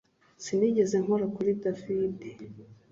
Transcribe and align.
Sinigeze 0.43 0.95
nkora 1.03 1.25
kuri 1.35 1.51
David 1.63 2.17